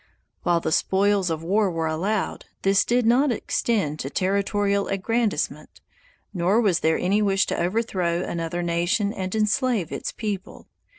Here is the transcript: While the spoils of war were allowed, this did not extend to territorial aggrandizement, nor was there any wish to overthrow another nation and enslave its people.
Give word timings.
While 0.41 0.61
the 0.61 0.71
spoils 0.71 1.29
of 1.29 1.43
war 1.43 1.69
were 1.69 1.85
allowed, 1.85 2.45
this 2.63 2.83
did 2.85 3.05
not 3.05 3.31
extend 3.31 3.99
to 3.99 4.09
territorial 4.09 4.87
aggrandizement, 4.87 5.79
nor 6.33 6.59
was 6.59 6.79
there 6.79 6.97
any 6.97 7.21
wish 7.21 7.45
to 7.45 7.61
overthrow 7.61 8.23
another 8.23 8.63
nation 8.63 9.13
and 9.13 9.35
enslave 9.35 9.91
its 9.91 10.11
people. 10.11 10.65